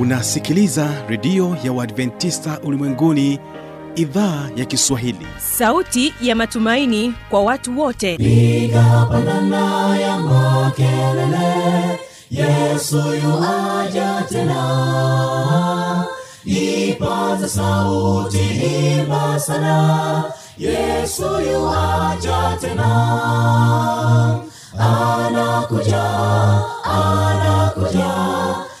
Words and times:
unasikiliza 0.00 0.88
redio 1.08 1.56
ya 1.64 1.72
uadventista 1.72 2.60
ulimwenguni 2.64 3.38
idhaa 3.96 4.48
ya 4.56 4.64
kiswahili. 4.64 5.26
Sauti 5.38 6.14
ya 6.20 6.36
matumaini 6.36 7.14
kwa 7.30 7.42
watu 7.42 7.80
wote. 7.80 8.16
Piga 8.16 9.06
pandana 9.10 9.96
ya 9.98 10.18
makelele 10.18 11.98
yesu 12.30 12.96
yuaja 12.96 14.24
tena. 14.28 16.04
Ipaza 16.44 17.48
sauti 17.48 18.38
imba 18.98 19.40
sana 19.40 20.24
yesu 20.58 21.22
yuaja 21.22 22.56
tena. 22.60 22.90
Anakuja 24.78 26.02
anakuja 26.84 28.40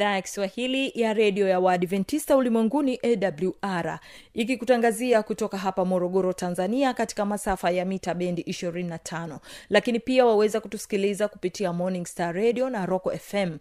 idhaa 0.00 0.14
ya 0.14 0.22
kiswahili 0.22 0.92
ya 0.94 1.12
redio 1.12 1.48
ya 1.48 1.60
waadventista 1.60 2.36
ulimwenguni 2.36 3.00
awr 3.02 3.98
ikikutangazia 4.34 5.22
kutoka 5.22 5.58
hapa 5.58 5.84
morogoro 5.84 6.32
tanzania 6.32 6.94
katika 6.94 7.24
masafa 7.26 7.70
ya 7.70 7.84
mita 7.84 8.14
bendi 8.14 8.42
25 8.42 9.38
lakini 9.70 10.00
pia 10.00 10.26
waweza 10.26 10.60
kutusikiliza 10.60 11.28
kupitia 11.28 11.72
morning 11.72 12.06
star 12.06 12.34
radio 12.34 12.70
na 12.70 12.86
roco 12.86 13.10
fm 13.10 13.58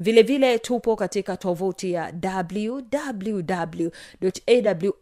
vilevile 0.00 0.22
vile 0.22 0.58
tupo 0.58 0.96
katika 0.96 1.36
tovuti 1.36 1.92
ya 1.92 2.12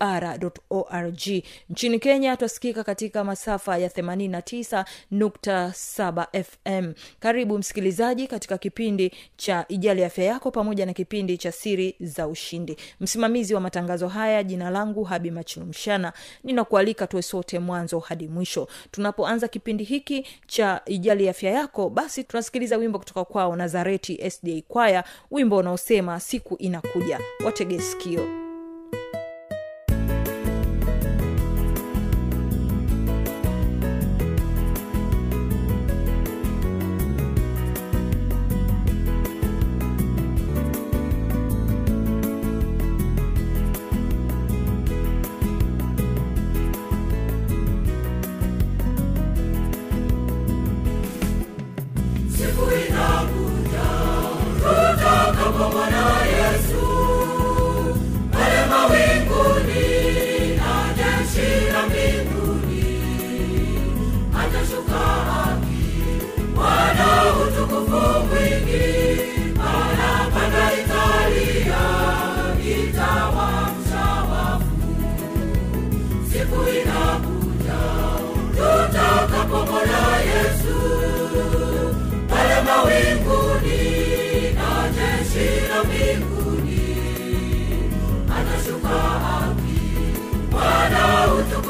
www.awr.org 0.00 1.42
nchini 1.70 1.98
kenya 1.98 2.36
twasikika 2.36 2.84
katika 2.84 3.24
masafa 3.24 3.78
ya 3.78 3.88
89.7 3.88 6.44
fm 6.44 6.92
karibu 7.20 7.58
msikilizaji 7.58 8.26
katika 8.26 8.58
kipindi 8.58 9.12
cha 9.36 9.64
ijali 9.68 10.04
afya 10.04 10.24
yako 10.24 10.50
pamoja 10.50 10.75
na 10.84 10.92
kipindi 10.92 11.38
cha 11.38 11.52
siri 11.52 11.94
za 12.00 12.28
ushindi. 12.28 12.76
Msimamizi 13.00 13.54
wa 13.54 13.60
matangazo 13.60 14.08
haya 14.08 14.42
jina 14.42 14.70
langu 14.70 15.04
habi 15.04 15.30
machilumshana 15.30 16.12
ninakualika 16.44 17.06
tuwe 17.06 17.22
sote 17.22 17.58
mwanzo 17.58 17.98
hadi 17.98 18.28
mwisho. 18.28 18.68
Tunapoanza 18.90 19.48
kipindi 19.48 19.84
hiki 19.84 20.26
cha 20.46 20.80
ijali 20.86 21.28
afya 21.28 21.50
yako 21.50 21.90
basi 21.90 22.24
tunasikiliza 22.24 22.76
wimbo 22.76 22.98
kutoka 22.98 23.24
kwao 23.24 23.56
nazareti 23.56 24.30
sda 24.30 24.62
kwaya 24.68 25.04
wimbo 25.30 25.56
unaosema 25.56 26.20
siku 26.20 26.56
inakuja. 26.56 27.20
Watege 27.44 27.80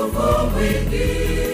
over 0.06 0.54
with 0.54 0.90
thee. 0.90 1.45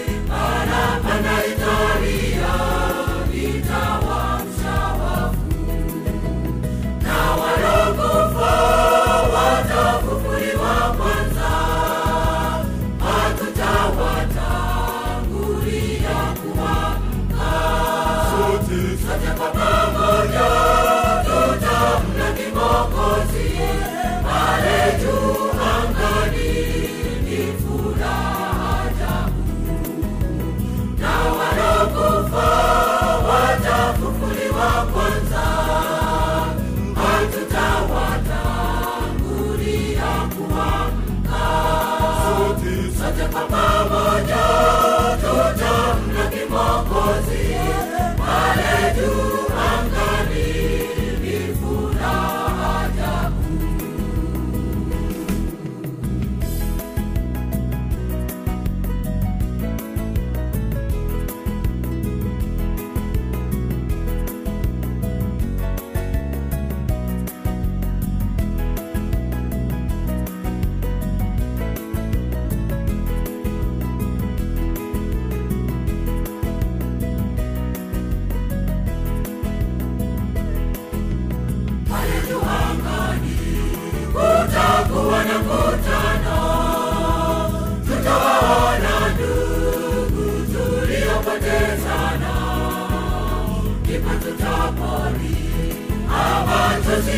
Sote 43.22 43.34
kwa 43.34 43.71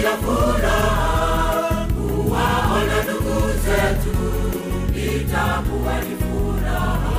ya 0.04 0.16
furaha, 0.16 1.86
ndugu 3.04 3.36
zetu 3.64 4.16
itakuwa 5.06 5.94
furaha. 6.20 7.14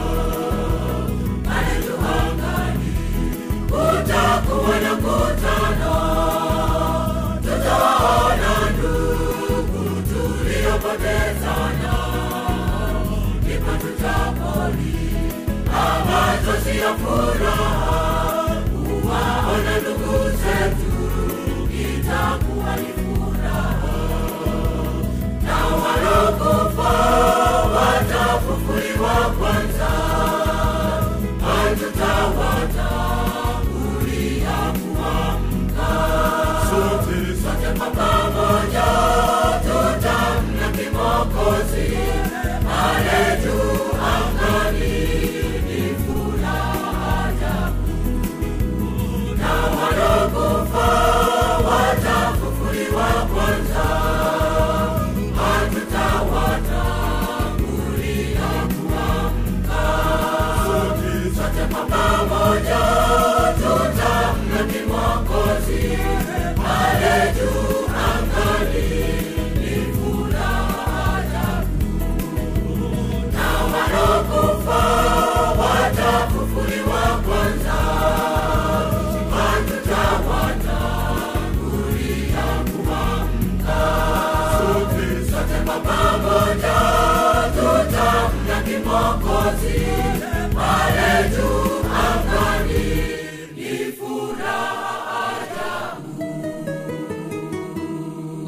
Pale 1.46 1.76
juu 1.84 2.02
angani 2.20 2.92
kutakuwa 3.70 4.76
na 4.84 4.92
mkutano. 4.96 5.96
Tutawaona 7.42 8.52
ndugu 8.78 9.84
tuliopotezana, 10.10 11.96
ndipo 13.44 13.72
tutapoli 13.82 14.96
machozi 16.08 16.74
ya 16.80 16.92
furaha, 16.94 17.45
Oh. 26.88 27.35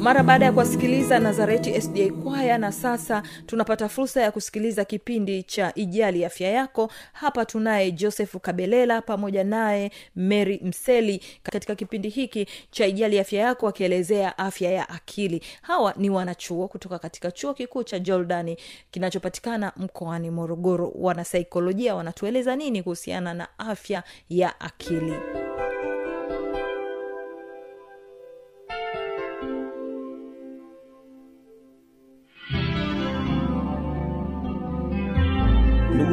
Mara 0.08 0.22
baada 0.22 0.44
ya 0.44 0.52
kuwasikiliza 0.52 1.18
nazareti 1.18 1.80
sda 1.82 2.12
kwaya 2.12 2.58
na 2.58 2.72
sasa 2.72 3.22
tunapata 3.46 3.88
fursa 3.88 4.22
ya 4.22 4.32
kusikiliza 4.32 4.84
kipindi 4.84 5.42
cha 5.42 5.72
ijali 5.74 6.24
afya 6.24 6.50
yako. 6.50 6.90
Hapa 7.12 7.44
tunaye 7.44 7.90
josefu 7.90 8.40
kabelela 8.40 9.02
pamoja 9.02 9.44
naye 9.44 9.90
mary 10.16 10.60
mseli. 10.64 11.20
Katika 11.42 11.74
kipindi 11.74 12.08
hiki 12.08 12.46
cha 12.70 12.86
ijali 12.86 13.18
afya 13.18 13.40
yako 13.40 13.66
wakielezea 13.66 14.38
afya 14.38 14.70
ya 14.70 14.88
akili. 14.88 15.42
Hawa 15.62 15.94
ni 15.96 16.10
wanachuo 16.10 16.68
kutoka 16.68 16.98
katika 16.98 17.30
chuo 17.30 17.54
kikuu 17.54 17.82
cha 17.84 17.98
jordani 17.98 18.56
kinachopatikana 18.90 19.72
mkoani 19.76 20.30
morogoro. 20.30 20.92
Wanasaikolojia 20.94 21.94
wanatueleza 21.94 22.56
nini 22.56 22.82
kuhusiana 22.82 23.34
na 23.34 23.48
afya 23.58 24.02
ya 24.28 24.60
akili 24.60 25.14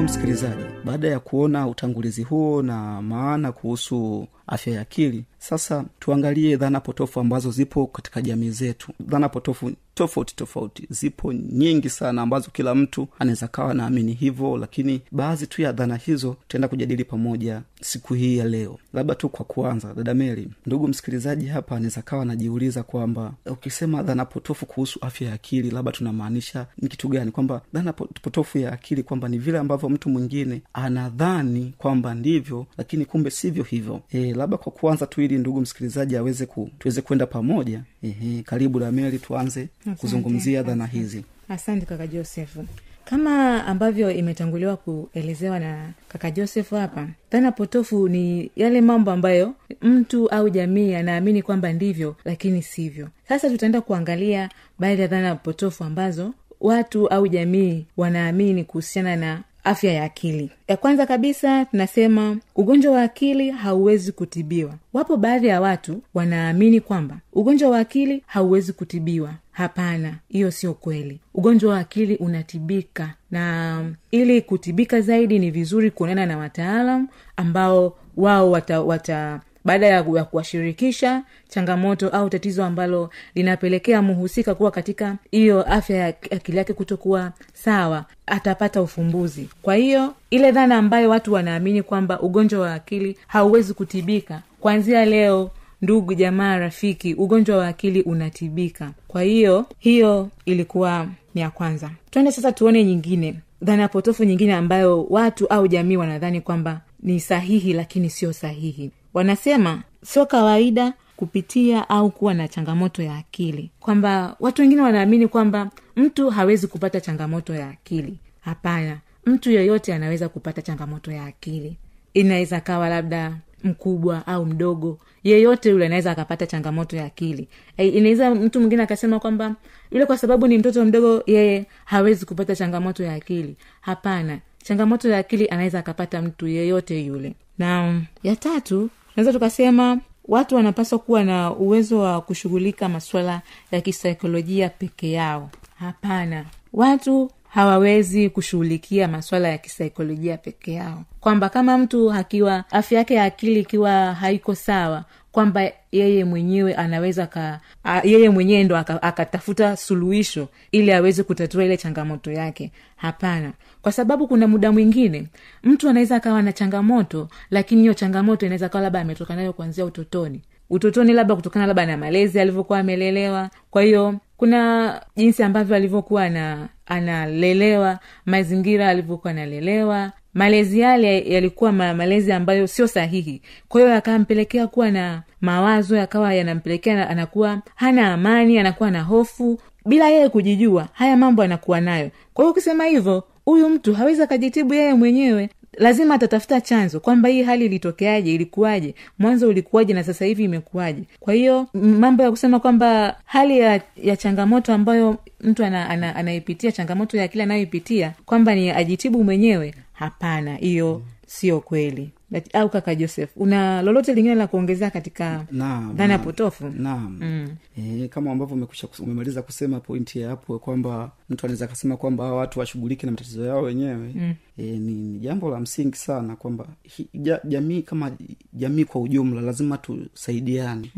msikilizaji 0.06 0.64
baada 0.84 1.08
ya 1.08 1.20
kuona 1.20 1.68
utangulizi 1.68 2.24
huo 2.24 2.62
na 2.62 3.02
maana 3.02 3.52
kuhusu 3.52 4.28
afya 4.48 4.74
ya 4.74 4.82
akili 4.82 5.26
sasa 5.38 5.86
tuangalie 6.00 6.56
dhana 6.58 6.80
potofu 6.80 7.20
ambazo 7.20 7.52
zipo 7.52 7.88
katika 7.88 8.22
jamii 8.22 8.50
zetu. 8.50 8.92
Dhana 9.00 9.30
potofu 9.30 9.72
tofauti 9.96 10.36
tofauti. 10.36 10.88
Zipo 10.90 11.34
nyingi 11.34 11.90
sana 11.90 12.22
ambazo 12.22 12.50
kila 12.54 12.76
mtu 12.76 13.08
anaweza 13.20 13.48
kawa 13.48 13.74
naamini 13.74 14.14
hivyo 14.14 14.58
lakini 14.58 15.02
baadhi 15.12 15.48
tu 15.48 15.62
ya 15.62 15.72
dhana 15.72 15.96
hizo 15.96 16.36
tutaenda 16.42 16.68
kujadili 16.68 17.04
pamoja 17.04 17.62
siku 17.82 18.14
hii 18.14 18.38
ya 18.38 18.46
leo. 18.46 18.80
Labda 18.94 19.16
tu 19.16 19.30
kwa 19.30 19.46
kuanza 19.46 19.94
dada 19.94 20.14
meri 20.14 20.48
ndugu 20.66 20.88
msikilizaji 20.88 21.46
hapa 21.48 21.76
anaweza 21.76 22.02
kawa 22.02 22.22
anajiuliza 22.22 22.84
kwamba 22.84 23.34
ukisema 23.46 24.04
dhana 24.04 24.26
potofu 24.26 24.66
kuhusu 24.66 25.00
afya 25.02 25.28
ya 25.28 25.34
akili 25.34 25.72
labda 25.72 25.92
tunamaanisha 25.92 26.68
ni 26.78 26.88
kitu 26.90 27.08
gani? 27.08 27.32
Kwamba 27.32 27.62
dhana 27.74 27.94
potofu 27.94 28.58
ya 28.58 28.72
akili 28.74 29.04
kwamba 29.04 29.28
ni 29.28 29.38
vile 29.38 29.58
ambavyo 29.58 29.90
mtu 29.90 30.10
mwingine 30.10 30.62
anadhani 30.74 31.74
kwamba 31.78 32.14
ndivyo 32.16 32.66
lakini 32.78 33.06
kumbe 33.06 33.30
sivyo 33.30 33.64
hivyo. 33.64 34.02
E, 34.10 34.34
labda 34.34 34.58
kwa 34.58 34.72
kuanza 34.72 35.06
tu 35.08 35.22
ili 35.22 35.38
ndugu 35.38 35.62
msikilizaji 35.62 36.18
aweze 36.18 36.46
ku, 36.46 36.70
tuweze 36.80 37.02
kwenda 37.02 37.26
pamoja 37.28 37.84
Ehe, 38.06 38.44
karibu 38.44 38.80
dameli 38.80 39.20
tuanze 39.20 39.68
Asante, 39.82 40.00
kuzungumzia 40.02 40.64
dhana 40.64 40.86
hizi. 40.86 41.26
Asante 41.50 41.86
kaka 41.86 42.08
joseph. 42.08 42.58
Kama 43.06 43.66
ambavyo 43.66 44.12
imetanguliwa 44.12 44.78
kuelezewa 44.78 45.60
na 45.60 45.90
kaka 46.08 46.32
joseph 46.32 46.70
hapa 46.70 47.08
dhana 47.32 47.52
potofu 47.52 48.08
ni 48.10 48.52
yale 48.56 48.82
mambo 48.82 49.12
ambayo 49.12 49.54
mtu 49.82 50.28
au 50.30 50.50
jamii 50.50 50.94
anaamini 50.94 51.42
kwamba 51.42 51.74
ndivyo 51.74 52.16
lakini 52.26 52.62
sivyo. 52.64 53.10
Sasa 53.30 53.50
tutaenda 53.50 53.82
kuangalia 53.82 54.50
baadhi 54.80 55.02
ya 55.02 55.08
dhana 55.08 55.36
potofu 55.36 55.84
ambazo 55.84 56.34
watu 56.62 57.08
au 57.08 57.28
jamii 57.28 57.86
wanaamini 57.98 58.64
kuhusiana 58.64 59.16
na 59.16 59.44
afya 59.66 59.92
ya 59.94 60.04
akili. 60.04 60.50
Ya 60.68 60.78
kwanza 60.78 61.06
kabisa 61.06 61.66
tunasema 61.66 62.38
ugonjwa 62.56 62.94
wa 62.94 63.02
akili 63.04 63.52
hauwezi 63.52 64.12
kutibiwa. 64.12 64.74
Wapo 64.94 65.18
baadhi 65.18 65.48
ya 65.48 65.62
watu 65.62 66.02
wanaamini 66.14 66.82
kwamba 66.82 67.18
ugonjwa 67.34 67.70
wa 67.70 67.80
akili 67.80 68.24
hauwezi 68.28 68.74
kutibiwa. 68.74 69.34
Hapana 69.52 70.16
hiyo 70.30 70.52
sio 70.52 70.74
kweli. 70.74 71.20
Ugonjwa 71.34 71.74
wa 71.74 71.80
akili 71.80 72.16
unatibika 72.16 73.14
na 73.32 73.82
ili 74.12 74.42
kutibika 74.42 75.02
zaidi 75.02 75.40
ni 75.40 75.52
vizuri 75.52 75.92
kuonana 75.92 76.26
na 76.26 76.38
wataalam 76.38 77.08
ambao 77.38 77.98
wao 78.18 78.52
wata, 78.52 78.82
wata 78.82 79.40
baada 79.66 79.88
ya 79.88 80.04
kuwashirikisha 80.04 81.24
changamoto 81.50 82.10
au 82.10 82.30
tatizo 82.30 82.66
ambalo 82.66 83.10
linapelekea 83.36 84.02
mhusika 84.02 84.56
kuwa 84.56 84.72
katika 84.72 85.18
hiyo 85.32 85.62
afya 85.64 85.98
ya 85.98 86.08
akili 86.08 86.58
yake 86.58 86.74
kutokuwa 86.74 87.32
sawa 87.54 88.06
atapata 88.26 88.82
ufumbuzi. 88.82 89.50
Kwa 89.62 89.76
hiyo 89.76 90.14
ile 90.30 90.52
dhana 90.52 90.78
ambayo 90.78 91.10
watu 91.10 91.34
wanaamini 91.34 91.82
kwamba 91.84 92.20
ugonjwa 92.22 92.60
wa 92.60 92.74
akili 92.74 93.18
hauwezi 93.28 93.74
kutibika 93.74 94.42
kuanzia 94.60 95.06
leo 95.06 95.52
ndugu 95.82 96.14
jamaa 96.14 96.58
rafiki 96.58 97.14
ugonjwa 97.14 97.58
wa 97.58 97.68
akili 97.68 98.02
unatibika. 98.02 98.92
Kwa 99.08 99.22
hiyo 99.22 99.66
hiyo 99.80 100.30
ilikuwa 100.46 101.08
ni 101.36 101.42
ya 101.42 101.50
kwanza. 101.50 101.90
Twende 102.12 102.32
sasa 102.32 102.52
tuone 102.52 102.84
nyingine. 102.84 103.36
Dhana 103.62 103.88
potofu 103.88 104.24
nyingine 104.24 104.54
ambayo 104.54 105.04
watu 105.10 105.48
au 105.48 105.68
jamii 105.68 105.98
wanadhani 105.98 106.42
kwamba 106.42 106.82
ni 107.04 107.20
sahihi 107.20 107.74
lakini 107.74 108.10
sio 108.10 108.34
sahihi 108.34 108.92
wanasema 109.16 109.82
sio 110.04 110.26
kawaida 110.26 110.94
kupitia 111.16 111.90
au 111.90 112.12
kuwa 112.12 112.34
na 112.34 112.48
changamoto 112.48 113.04
ya 113.04 113.18
akili. 113.18 113.72
Kwamba 113.80 114.36
watu 114.40 114.62
wengine 114.62 114.82
wanaamini 114.82 115.28
kwamba 115.28 115.70
mtu 115.96 116.30
hawezi 116.30 116.68
kupata 116.68 117.02
changamoto 117.02 117.54
ya 117.56 117.70
akili. 117.70 118.18
Hapana 118.42 118.98
mtu 119.26 119.52
yeyote 119.52 119.94
anaweza 119.94 120.30
kupata 120.30 120.62
changamoto 120.62 121.12
ya 121.12 121.26
akili. 121.26 121.78
Inaweza 122.14 122.60
kawa 122.60 122.90
labda 122.90 123.38
mkubwa 123.64 124.28
au 124.28 124.46
mdogo. 124.46 125.00
Yeyote 125.24 125.70
yule 125.70 125.86
anaweza 125.86 126.12
akapata 126.12 126.48
changamoto 126.48 126.96
ya 126.98 127.06
akili. 127.06 127.48
E, 127.78 127.88
inaweza 127.88 128.36
mtu 128.36 128.60
mwingine 128.60 128.84
akasema 128.84 129.20
kwamba 129.20 129.56
yule 129.92 130.06
kwa 130.06 130.18
sababu 130.18 130.48
ni 130.48 130.58
mtoto 130.58 130.86
mdogo 130.86 131.24
yeye 131.26 131.66
hawezi 131.86 132.26
kupata 132.26 132.56
changamoto 132.56 133.04
ya 133.04 133.14
akili. 133.14 133.56
Hapana 133.82 134.40
changamoto 134.64 135.10
ya 135.10 135.18
akili 135.18 135.48
anaweza 135.50 135.80
akapata 135.80 136.22
mtu 136.22 136.48
yeyote 136.48 137.06
yule. 137.06 137.36
Na 137.58 138.02
ya 138.24 138.36
tatu 138.36 138.90
tunaweza 139.16 139.34
tukasema 139.34 140.00
watu 140.28 140.56
wanapaswa 140.56 141.00
kuwa 141.00 141.24
na 141.24 141.54
uwezo 141.54 142.00
wa 142.00 142.22
kushughulika 142.22 142.90
masuala 142.90 143.42
ya 143.72 143.82
kisaikolojia 143.82 144.70
peke 144.70 145.12
yao. 145.12 145.50
Hapana. 145.80 146.46
Watu 146.74 147.32
hawawezi 147.50 148.30
kushughulikia 148.30 149.08
maswala 149.08 149.48
ya 149.48 149.58
kisaikolojia 149.58 150.38
peke 150.38 150.74
yao. 150.74 151.04
Kwamba 151.20 151.50
kama 151.50 151.78
mtu 151.78 152.12
akiwa 152.12 152.64
afya 152.72 152.98
yake 152.98 153.14
ya 153.14 153.24
akili 153.24 153.60
ikiwa 153.60 154.14
haiko 154.14 154.56
sawa 154.56 155.06
kwamba 155.36 155.72
yeye 155.92 156.26
mwenyewe 156.26 156.74
anaweza 156.76 157.28
ka, 157.28 157.60
a, 157.84 158.02
yeye 158.04 158.30
mwenyewe 158.30 158.64
ndo 158.64 158.78
aka- 158.78 159.02
akatafuta 159.04 159.78
suluhisho 159.78 160.48
ili 160.72 160.92
aweze 160.92 161.24
kutatua 161.24 161.66
ile 161.66 161.78
changamoto 161.78 162.32
yake. 162.32 162.72
Hapana. 162.96 163.52
Kwa 163.82 163.92
sababu 163.92 164.28
kuna 164.28 164.48
muda 164.48 164.72
mwingine 164.72 165.28
mtu 165.64 165.90
anaweza 165.90 166.16
akawa 166.16 166.42
na 166.42 166.54
changamoto 166.54 167.28
lakini 167.50 167.82
hiyo 167.82 167.94
changamoto 167.94 168.46
inaweza 168.46 168.70
kawa 168.70 168.84
labda 168.84 169.02
ametoka 169.02 169.36
nayo 169.36 169.54
kuanzia 169.54 169.86
utotoni. 169.86 170.42
Utotoni 170.70 171.14
labda 171.14 171.36
kutokana 171.36 171.68
labda 171.68 171.86
na 171.86 171.98
malezi 171.98 172.40
alivyokuwa 172.40 172.80
amelelewa. 172.80 173.50
Kwa 173.72 173.82
hiyo 173.82 174.16
kuna 174.38 175.02
jinsi 175.18 175.44
ambavyo 175.44 175.76
alivyokuwa 175.76 176.30
na 176.30 176.70
analelewa 176.86 178.00
mazingira 178.26 178.90
alivyokuwa 178.90 179.32
analelewa 179.32 180.12
malezi 180.36 180.80
yale 180.80 181.20
yalikuwa 181.34 181.72
ma, 181.72 181.94
malezi 181.94 182.32
ambayo 182.32 182.68
sio 182.68 182.88
sahihi. 182.88 183.42
Kwa 183.68 183.82
hiyo 183.82 183.94
yakampelekea 183.94 184.68
kuwa 184.68 184.92
na 184.92 185.24
mawazo 185.42 185.96
yakawa 185.96 186.34
yanampelekea 186.34 187.10
anakuwa 187.10 187.62
hana 187.76 188.14
amani 188.14 188.60
anakuwa 188.60 188.92
na 188.92 189.02
hofu 189.04 189.60
bila 189.86 190.10
yeye 190.10 190.30
kujijua 190.30 190.88
haya 190.94 191.18
mambo 191.18 191.42
anakuwa 191.42 191.82
nayo. 191.82 192.10
Kwa 192.34 192.44
hiyo 192.46 192.52
ukisema 192.52 192.86
hivyo 192.86 193.24
huyu 193.46 193.70
mtu 193.70 193.94
hawezi 193.94 194.22
akajitibu 194.24 194.74
yeye 194.74 194.94
mwenyewe. 194.94 195.50
Lazima 195.78 196.16
atatafuta 196.16 196.62
chanzo 196.62 197.00
kwamba 197.00 197.30
hii 197.30 197.44
hali 197.44 197.66
ilitokeaje 197.66 198.34
ilikuwaje 198.36 198.96
mwanzo 199.20 199.50
ulikuwaje 199.50 199.94
na 199.94 200.04
sasa 200.04 200.26
hivi 200.26 200.44
imekuwaje. 200.44 201.04
Kwa 201.20 201.34
hiyo 201.34 201.68
mambo 201.74 202.24
ya 202.24 202.32
kusema 202.32 202.60
kwamba 202.60 203.16
hali 203.26 203.60
ya, 203.60 203.82
ya 204.04 204.18
changamoto 204.18 204.74
ambayo 204.74 205.18
mtu 205.42 205.66
ana, 205.66 205.90
ana, 205.90 206.16
anaipitia 206.16 206.72
changamoto 206.72 207.18
ya 207.18 207.28
kile 207.28 207.44
anayoipitia 207.44 208.14
kwamba 208.26 208.56
ni 208.56 208.72
ajitibu 208.72 209.24
mwenyewe 209.24 209.74
hapana 209.96 210.56
hiyo 210.56 211.02
sio 211.28 211.60
kweli 211.60 212.12
Laki- 212.32 212.58
au 212.58 212.70
kaka 212.70 212.96
joseph 212.96 213.30
una 213.36 213.82
lolote 213.82 214.14
lingine 214.14 214.36
la 214.36 214.48
kuongezea 214.48 214.90
katika 214.92 215.46
dhana 215.94 216.20
potofu 216.20 216.70
naam 216.70 217.18
Mm. 217.22 217.48
e, 217.78 218.08
kama 218.08 218.32
ambavyo 218.32 218.68
umemaliza 219.00 219.42
kusema 219.42 219.80
pointi 219.80 220.20
ya 220.20 220.30
hapo 220.30 220.60
kwamba 220.60 221.12
mtu 221.30 221.46
anaweza 221.46 221.66
akasema 221.66 221.98
kwamba 221.98 222.24
hawa 222.26 222.38
watu 222.38 222.60
washughulike 222.60 223.06
na 223.06 223.12
matatizo 223.12 223.46
yao 223.46 223.62
wenyewe 223.64 224.12
mm. 224.16 224.34
e, 224.58 224.64
ni, 224.64 224.94
ni 224.94 225.20
jambo 225.20 225.50
la 225.52 225.60
msingi 225.60 225.98
sana 225.98 226.36
kwamba 226.36 226.68
ja, 227.14 227.40
jamii 227.44 227.82
kama 227.82 228.12
jamii 228.54 228.86
kwa 228.86 229.02
ujumla 229.02 229.42
lazima 229.42 229.78
tusaidiane 229.78 230.92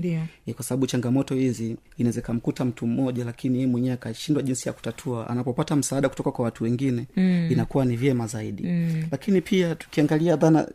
e, 0.45 0.53
kwa 0.53 0.63
sababu 0.65 0.87
changamoto 0.87 1.35
hizi 1.35 1.77
inaweza 1.97 2.19
ikamkuta 2.19 2.65
mtu 2.65 2.87
mmoja 2.87 3.25
lakini 3.25 3.55
yeye 3.55 3.67
mwenyewe 3.67 3.93
akashindwa 3.93 4.43
jinsi 4.43 4.69
ya 4.69 4.73
kutatua 4.73 5.29
anapopata 5.29 5.75
msaada 5.75 6.09
kutoka 6.09 6.31
kwa 6.31 6.45
watu 6.45 6.63
wengine 6.63 7.07
mm. 7.17 7.47
inakuwa 7.51 7.85
ni 7.85 7.95
vyema 7.95 8.27
zaidi 8.27 8.63
mm. 8.63 9.03
lakini 9.11 9.41
pia 9.41 9.75
tukiangalia 9.75 10.35
dhana 10.35 10.67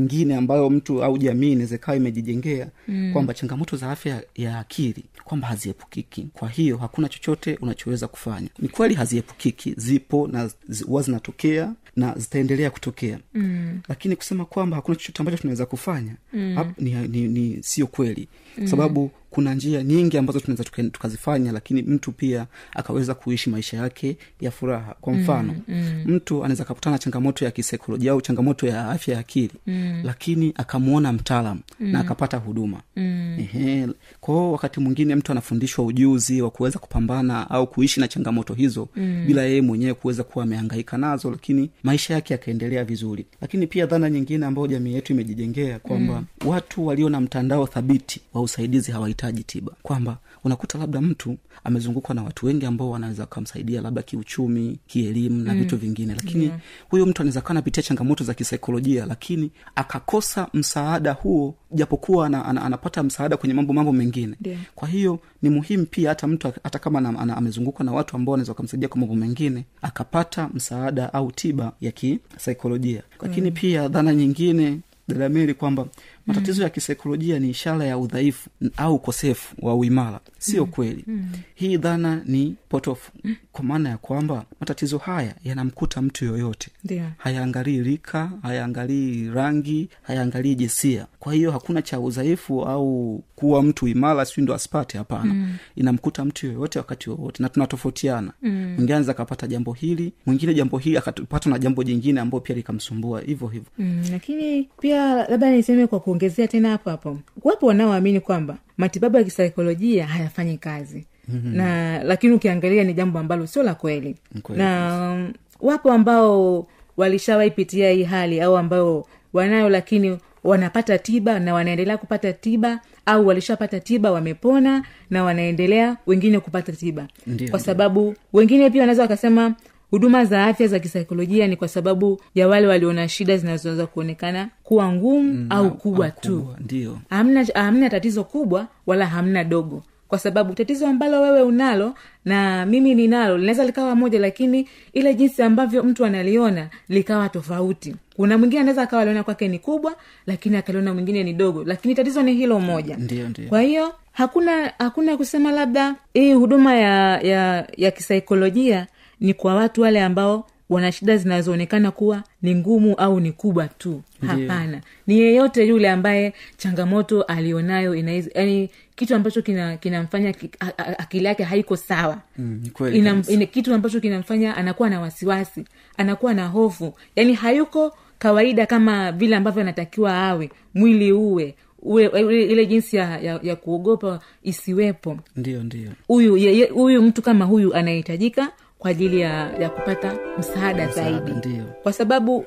nyingine 0.00 0.34
ambayo 0.36 0.70
mtu 0.70 1.04
au 1.04 1.18
jamii 1.18 1.52
inaweza 1.52 1.74
ikawa 1.76 1.96
imejijengea 1.96 2.68
mm. 2.88 3.10
kwamba 3.12 3.34
changamoto 3.34 3.76
za 3.76 3.90
afya 3.90 4.22
ya 4.34 4.58
akili 4.58 5.04
kwamba 5.24 5.48
haziepukiki. 5.48 6.28
Kwa 6.32 6.48
hiyo 6.48 6.76
hakuna 6.76 7.08
chochote 7.08 7.58
unachoweza 7.62 8.08
kufanya. 8.08 8.48
Ni 8.58 8.68
kweli 8.68 8.94
haziepukiki 8.94 9.74
zipo 9.76 10.28
na 10.28 10.50
huwa 10.86 11.02
zinatokea 11.02 11.72
na 11.96 12.14
zitaendelea 12.16 12.70
kutokea 12.70 13.18
mm. 13.34 13.80
lakini 13.88 14.16
kusema 14.16 14.44
kwamba 14.44 14.76
hakuna 14.76 14.96
chochote 14.96 15.18
ambacho 15.22 15.38
tunaweza 15.38 15.66
kufanya 15.66 16.16
mm. 16.32 16.54
hap, 16.54 16.78
ni, 16.78 16.94
ni, 16.94 17.28
ni 17.28 17.58
sio 17.62 17.86
kweli 17.86 18.28
mm. 18.58 18.66
sababu 18.66 19.10
kuna 19.30 19.54
njia 19.54 19.82
nyingi 19.82 20.18
ambazo 20.18 20.40
tunaweza 20.40 20.64
tukazifanya 20.64 21.52
lakini 21.52 21.82
mtu 21.82 22.12
pia 22.12 22.46
akaweza 22.72 23.14
kuishi 23.14 23.50
maisha 23.50 23.76
yake 23.76 24.16
ya 24.40 24.50
furaha 24.50 24.94
kwa 25.00 25.12
mfano 25.12 25.52
mm, 25.52 25.62
mm. 25.68 26.04
mtu 26.06 26.38
anaweza 26.44 26.62
akakutana 26.62 26.94
na 26.94 26.98
changamoto 26.98 27.44
ya 27.44 27.50
kisaikolojia 27.50 28.12
au 28.12 28.20
changamoto 28.20 28.66
ya 28.66 28.88
afya 28.90 29.14
ya 29.14 29.20
akili 29.20 29.52
mm. 29.66 30.00
lakini 30.04 30.52
akamwona 30.56 31.12
mtaalam 31.12 31.60
mm. 31.80 31.88
na 31.88 32.00
akapata 32.00 32.36
huduma 32.36 32.80
mm. 32.96 33.36
Ehe, 33.38 33.88
kwao 34.20 34.52
wakati 34.52 34.80
mwingine 34.80 35.14
mtu 35.14 35.32
anafundishwa 35.32 35.84
ujuzi 35.84 36.42
wa 36.42 36.50
kuweza 36.50 36.78
kupambana 36.78 37.50
au 37.50 37.66
kuishi 37.66 38.00
na 38.00 38.08
changamoto 38.08 38.54
hizo 38.54 38.88
mm. 38.96 39.24
bila 39.26 39.42
yeye 39.42 39.62
mwenyewe 39.62 39.94
kuweza 39.94 40.24
kuwa 40.24 40.44
amehangaika 40.44 40.98
nazo 40.98 41.30
lakini 41.30 41.70
maisha 41.82 42.14
yake 42.14 42.34
yakaendelea 42.34 42.84
vizuri 42.84 43.26
lakini 43.40 43.66
pia 43.66 43.86
dhana 43.86 44.10
nyingine 44.10 44.46
ambayo 44.46 44.66
jamii 44.66 44.94
yetu 44.94 45.12
imejijengea 45.12 45.78
kwamba 45.78 46.14
mm. 46.20 46.48
watu 46.48 46.86
walio 46.86 47.08
na 47.08 47.20
mtandao 47.20 47.66
thabiti 47.66 48.20
wa 48.34 48.42
usaidizi 48.42 48.92
hawahitaji 48.92 49.44
tiba 49.44 49.72
kwamba 49.82 50.18
unakuta 50.44 50.78
labda 50.78 51.00
mtu 51.00 51.36
amezungukwa 51.64 52.14
na 52.14 52.22
watu 52.22 52.46
wengi 52.46 52.66
ambao 52.66 52.90
wanaweza 52.90 53.22
wakamsaidia 53.22 53.80
labda 53.80 54.02
kiuchumi 54.02 54.78
kielimu 54.86 55.42
na 55.44 55.52
mm. 55.54 55.58
vitu 55.60 55.76
vingine 55.76 56.14
lakini 56.14 56.44
yeah. 56.44 56.58
huyo 56.88 57.06
mtu 57.06 57.22
anaweza 57.22 57.40
kaa 57.40 57.50
anapitia 57.50 57.82
changamoto 57.82 58.24
za 58.24 58.34
kisaikolojia 58.34 59.06
lakini 59.06 59.50
akakosa 59.74 60.48
msaada 60.54 61.12
huo 61.12 61.54
japokuwa 61.72 62.26
ana, 62.26 62.44
ana, 62.44 62.62
anapata 62.62 63.02
msaada 63.02 63.36
kwenye 63.36 63.54
mambo 63.54 63.72
mambo 63.72 63.92
mengine 63.92 64.36
yeah. 64.44 64.60
kwa 64.74 64.88
hiyo 64.88 65.18
ni 65.42 65.50
muhimu 65.50 65.86
pia 65.86 66.08
hata 66.08 66.26
mtu 66.26 66.52
hata 66.64 66.78
kama 66.78 66.98
ana, 66.98 67.18
ana, 67.18 67.36
amezungukwa 67.36 67.84
na 67.84 67.92
watu 67.92 68.16
ambao 68.16 68.32
wanaweza 68.32 68.52
wakamsaidia 68.52 68.88
kwa 68.88 68.98
mambo 68.98 69.14
mengine 69.14 69.64
akapata 69.82 70.48
msaada 70.54 71.12
au 71.12 71.32
tiba 71.32 71.69
ya 71.80 71.92
kisaikolojia 71.92 73.02
lakini 73.22 73.50
mm. 73.50 73.56
pia 73.56 73.88
dhana 73.88 74.14
nyingine 74.14 74.78
dada 75.08 75.28
meri 75.28 75.54
kwamba 75.54 75.86
matatizo 76.26 76.56
mm. 76.56 76.62
ya 76.62 76.70
kisaikolojia 76.70 77.38
ni 77.38 77.50
ishara 77.50 77.84
ya 77.84 77.98
udhaifu 77.98 78.50
au 78.76 78.94
ukosefu 78.94 79.54
wa 79.62 79.74
uimara 79.74 80.20
sio 80.38 80.64
mm. 80.66 80.70
kweli 80.70 81.04
mm. 81.06 81.28
hii 81.54 81.76
dhana 81.76 82.22
ni 82.26 82.54
potofu 82.68 83.12
mm. 83.24 83.36
kwa 83.52 83.64
maana 83.64 83.88
ya 83.88 83.98
kwamba 83.98 84.44
matatizo 84.60 84.98
haya 84.98 85.34
yanamkuta 85.44 86.02
mtu 86.02 86.24
yoyote 86.24 86.70
ndio 86.84 87.02
hayaangalii 87.16 87.80
rika 87.82 88.32
hayaangalii 88.42 89.28
rangi 89.34 89.88
hayaangalii 90.02 90.54
jinsia 90.54 91.06
kwa 91.18 91.34
hiyo 91.34 91.50
hakuna 91.50 91.82
cha 91.82 92.00
udhaifu 92.00 92.62
au 92.64 93.22
kuwa 93.36 93.62
mtu 93.62 93.88
imara 93.88 94.24
siu 94.24 94.42
ndo 94.42 94.54
asipate 94.54 94.98
hapana 94.98 95.34
mm. 95.34 95.56
inamkuta 95.76 96.24
mtu 96.24 96.46
yoyote 96.46 96.78
wakati 96.78 97.10
wowote 97.10 97.42
na 97.42 97.48
tunatofautiana 97.48 98.32
mm. 98.42 98.50
mwingine 98.52 98.84
anaweza 98.92 99.12
akapata 99.12 99.46
jambo 99.46 99.72
hili 99.72 100.12
mwingine 100.26 100.54
jambo 100.54 100.78
hili 100.78 100.96
akapatwa 100.96 101.52
na 101.52 101.58
jambo 101.58 101.82
jingine 101.84 102.20
ambayo 102.20 102.40
pia 102.40 102.56
likamsumbua 102.56 103.20
hivyo 103.20 103.48
hivyo 103.48 103.70
mm, 103.78 104.02
lakini 104.12 104.68
pia 104.80 105.14
labda 105.28 105.50
niseme 105.50 105.86
kwa 105.86 106.00
kuongezea 106.20 106.48
tena 106.48 106.70
hapo 106.70 106.90
hapo. 106.90 107.18
Wapo 107.42 107.66
wanaoamini 107.66 108.20
kwamba 108.20 108.56
matibabu 108.76 109.16
ya 109.16 109.24
kisaikolojia 109.24 110.06
hayafanyi 110.06 110.58
kazi. 110.58 111.06
Mm-hmm. 111.28 111.54
na 111.56 112.02
lakini 112.04 112.32
ukiangalia 112.34 112.84
ni 112.84 112.94
jambo 112.94 113.18
ambalo 113.18 113.46
sio 113.46 113.62
la 113.62 113.74
kweli. 113.74 114.16
Na 114.56 115.10
um, 115.12 115.32
wapo 115.60 115.92
ambao 115.92 116.66
walishawaipitia 116.96 117.90
hii 117.90 118.02
hali 118.02 118.40
au 118.40 118.56
ambao 118.56 119.06
wanayo 119.32 119.68
lakini 119.68 120.18
wanapata 120.44 120.98
tiba 120.98 121.38
na 121.40 121.54
wanaendelea 121.54 121.98
kupata 121.98 122.32
tiba 122.32 122.80
au 123.06 123.26
walishapata 123.26 123.80
tiba 123.80 124.10
wamepona 124.10 124.84
na 125.10 125.24
wanaendelea 125.24 125.96
wengine 126.06 126.40
kupata 126.40 126.72
tiba. 126.72 127.06
Ndiyo, 127.26 127.50
kwa 127.50 127.60
sababu 127.60 128.14
wengine 128.32 128.70
pia 128.70 128.80
wanaweza 128.82 129.02
wakasema 129.02 129.54
huduma 129.90 130.24
za 130.24 130.44
afya 130.46 130.66
za 130.66 130.78
kisaikolojia 130.78 131.46
ni 131.46 131.56
kwa 131.56 131.68
sababu 131.68 132.20
ya 132.34 132.48
wale 132.48 132.66
waliona 132.66 133.08
shida 133.08 133.36
zinazoweza 133.36 133.86
kuonekana 133.86 134.48
kuwa 134.62 134.92
ngumu 134.92 135.32
mm, 135.34 135.46
au 135.50 135.70
kubwa 135.70 136.06
au 136.06 136.12
tu. 136.20 136.48
ndio. 136.60 136.98
Hamna 137.10 137.46
hamna 137.54 137.90
tatizo 137.90 138.24
kubwa 138.24 138.66
wala 138.86 139.06
hamna 139.06 139.44
dogo. 139.44 139.82
Kwa 140.08 140.18
sababu 140.18 140.52
tatizo 140.54 140.86
ambalo 140.86 141.20
wewe 141.22 141.42
unalo 141.42 141.94
na 142.24 142.66
mimi 142.66 142.94
ninalo 142.94 143.38
linaweza 143.38 143.64
likawa 143.64 143.94
moja 143.96 144.18
lakini 144.18 144.68
ile 144.92 145.14
jinsi 145.14 145.42
ambavyo 145.42 145.82
mtu 145.82 146.04
analiona 146.04 146.68
likawa 146.88 147.28
tofauti. 147.28 147.96
Kuna 148.16 148.38
mwingine 148.38 148.60
anaweza 148.60 148.82
akawa 148.82 149.02
aliona 149.02 149.22
kwake 149.22 149.48
ni 149.48 149.58
kubwa 149.58 149.94
lakini 150.26 150.56
akaliona 150.56 150.94
mwingine 150.94 151.24
ni 151.24 151.32
dogo. 151.32 151.64
Lakini 151.66 151.94
tatizo 151.94 152.22
ni 152.22 152.34
hilo 152.34 152.60
moja. 152.60 152.96
Ndio 152.96 153.28
ndio. 153.28 153.48
Kwa 153.48 153.60
hiyo 153.62 153.94
hakuna 154.12 154.72
hakuna 154.78 155.16
kusema 155.16 155.52
labda 155.52 155.94
hii 156.14 156.32
huduma 156.34 156.74
ya 156.76 157.20
ya 157.20 157.66
ya 157.76 157.90
kisaikolojia 157.90 158.86
ni 159.20 159.34
kwa 159.34 159.54
watu 159.54 159.82
wale 159.82 160.02
ambao 160.02 160.46
wana 160.70 160.92
shida 160.92 161.16
zinazoonekana 161.16 161.90
kuwa 161.90 162.22
ni 162.42 162.54
ngumu 162.54 162.94
au 162.94 163.20
ni 163.20 163.32
kubwa 163.32 163.68
tu. 163.68 164.02
Hapana. 164.26 164.80
Ni 165.06 165.20
yeyote 165.20 165.66
yule 165.66 165.90
ambaye 165.90 166.32
changamoto 166.56 167.22
alionayo 167.22 167.94
inaweza 167.94 168.30
yani 168.34 168.70
kitu 168.96 169.14
ambacho 169.14 169.42
kina 169.42 169.76
kinamfanya 169.76 170.32
ki, 170.32 170.50
a- 170.60 170.72
a- 170.78 170.98
akili 170.98 171.24
yake 171.24 171.42
haiko 171.42 171.76
sawa. 171.76 172.18
Mm, 172.38 172.62
ina, 172.98 173.22
ina 173.28 173.46
kitu 173.46 173.74
ambacho 173.74 174.00
kinamfanya 174.00 174.56
anakuwa 174.56 174.90
na 174.90 175.00
wasiwasi 175.00 175.64
anakuwa 175.96 176.34
na 176.34 176.46
hofu. 176.46 176.94
Yani 177.16 177.32
hayuko 177.34 177.96
kawaida 178.18 178.66
kama 178.66 179.12
vile 179.12 179.36
ambavyo 179.36 179.62
anatakiwa 179.62 180.14
awe. 180.18 180.50
Mwili 180.74 181.12
uwe. 181.12 181.54
Uwe 181.82 182.06
ile 182.20 182.44
ile 182.44 182.66
jinsi 182.66 182.96
ya, 182.96 183.18
ya, 183.20 183.40
ya 183.42 183.56
kuogopa 183.56 184.20
isiwepo. 184.42 185.18
Ndio 185.36 185.62
ndio 185.62 185.90
huyu 186.08 186.38
huyu 186.74 187.02
mtu 187.02 187.22
kama 187.22 187.44
huyu 187.44 187.74
anahitajika 187.74 188.52
kwa 188.80 188.90
ajili 188.90 189.20
ya, 189.20 189.50
ya 189.58 189.70
kupata 189.70 190.18
msaada, 190.38 190.86
zaidi. 190.88 191.30
ndio. 191.30 191.64
kwa 191.82 191.92
sababu 191.92 192.44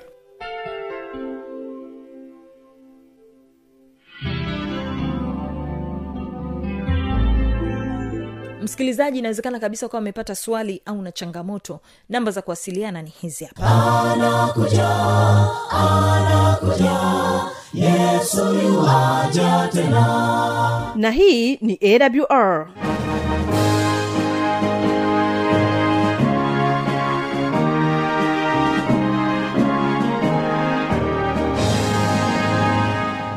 msikilizaji 8.61 9.19
inawezekana 9.19 9.59
kabisa 9.59 9.85
ukawa 9.85 9.99
amepata 10.01 10.35
swali 10.35 10.81
au 10.85 11.01
na 11.01 11.11
changamoto 11.11 11.79
namba 12.09 12.31
za 12.31 12.41
kuwasiliana 12.41 13.01
ni 13.01 13.09
hizi 13.09 13.45
hapa. 13.45 13.63
Na 20.95 21.11
hii 21.11 21.55
ni 21.61 21.79
awr 21.81 22.67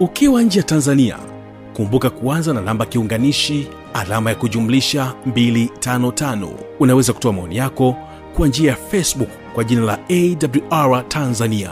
ukiwa 0.00 0.42
nje 0.42 0.58
ya 0.58 0.64
tanzania 0.64 1.18
kumbuka 1.76 2.10
kuanza 2.10 2.52
na 2.52 2.60
namba 2.60 2.86
kiunganishi 2.86 3.68
alama 3.94 4.30
ya 4.30 4.36
kujumlisha 4.36 5.14
255 5.28 6.48
unaweza 6.80 7.12
kutoa 7.12 7.32
maoni 7.32 7.56
yako 7.56 7.96
kwa 8.36 8.48
njia 8.48 8.70
ya 8.70 8.76
facebook 8.76 9.28
kwa 9.54 9.64
jina 9.64 9.82
la 9.82 9.98
awr 10.10 11.08
tanzania. 11.08 11.70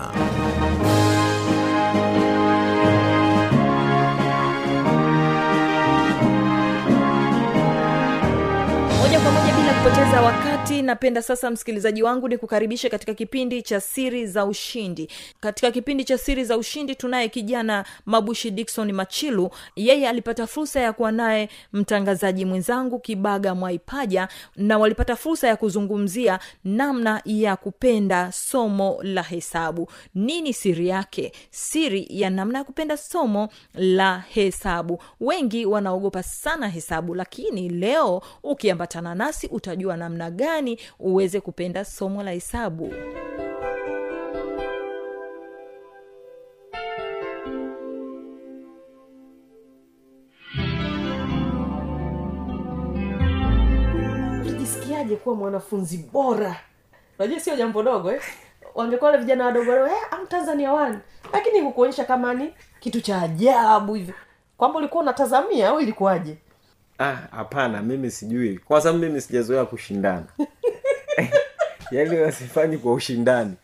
Moja 8.98 9.20
kwa 9.20 9.32
moja 9.32 9.52
bila 9.56 9.72
kupoteza 9.74 10.20
wakati 10.22 10.51
napenda 10.82 11.22
sasa 11.22 11.50
msikilizaji 11.50 12.02
wangu 12.02 12.28
ni 12.28 12.38
kukaribisha 12.38 12.90
katika 12.90 13.14
kipindi 13.14 13.62
cha 13.62 13.80
siri 13.80 14.26
za 14.26 14.44
ushindi. 14.46 15.08
Katika 15.40 15.70
kipindi 15.70 16.04
cha 16.04 16.18
siri 16.18 16.44
za 16.44 16.56
ushindi 16.56 16.94
tunaye 16.94 17.28
kijana 17.28 17.84
mabushi 18.06 18.50
dikson 18.50 18.92
machilu. 18.92 19.50
Yeye 19.76 20.08
alipata 20.08 20.46
fursa 20.46 20.80
ya 20.80 20.92
kuwa 20.92 21.12
naye 21.12 21.48
mtangazaji 21.72 22.44
mwenzangu 22.44 22.98
kibaga 22.98 23.54
mwaipaja 23.54 24.28
na 24.56 24.78
walipata 24.78 25.16
fursa 25.16 25.48
ya 25.48 25.56
kuzungumzia 25.56 26.38
namna 26.64 27.22
ya 27.24 27.56
kupenda 27.56 28.32
somo 28.32 28.98
la 29.02 29.22
hesabu. 29.22 29.90
Nini 30.14 30.52
siri 30.52 30.88
yake? 30.88 31.32
Siri 31.50 32.06
ya 32.10 32.30
namna 32.30 32.58
ya 32.58 32.64
kupenda 32.64 32.96
somo 32.96 33.48
la 33.74 34.18
hesabu. 34.18 35.02
Wengi 35.20 35.66
wanaogopa 35.66 36.22
sana 36.22 36.68
hesabu 36.68 37.14
lakini 37.14 37.68
leo 37.68 38.22
ukiambatana 38.42 39.14
nasi 39.14 39.46
utajua 39.46 39.96
namna 39.96 40.30
gani 40.30 40.61
uweze 40.98 41.40
kupenda 41.40 41.84
somo 41.84 42.22
la 42.22 42.30
hesabu? 42.30 42.92
Ulijisikiaje 54.40 55.16
kuwa 55.16 55.34
mwanafunzi 55.36 55.98
bora? 56.12 56.56
Unajua 57.18 57.40
sio 57.40 57.56
jambo 57.56 57.82
dogo 57.82 58.12
eh? 58.12 58.20
wangekuwa 58.74 59.10
wale 59.10 59.22
vijana 59.22 59.46
wadogo 59.46 59.72
eh, 59.72 59.92
am 60.10 60.26
tanzania 60.26 60.72
one. 60.72 60.98
Lakini 61.32 61.60
hukuonyesha 61.60 62.04
kama 62.04 62.34
ni 62.34 62.54
kitu 62.80 63.00
cha 63.00 63.22
ajabu 63.22 63.94
hivyo 63.94 64.14
kwamba 64.56 64.78
ulikuwa 64.78 65.02
unatazamia 65.02 65.68
au 65.68 65.80
ilikuwaje 65.80 66.36
ah 66.98 67.12
hapana 67.30 67.82
mimi 67.82 68.10
sijui. 68.10 68.58
Kwa 68.58 68.80
sababu 68.80 68.98
mimi 68.98 69.20
sijazoea 69.20 69.64
kushindana. 69.64 70.26
Yaani 71.92 72.18
wasifanyi 72.18 72.78
kwa 72.78 72.92
ushindani. 72.94 73.54